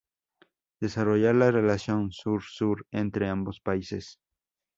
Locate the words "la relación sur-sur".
1.35-2.87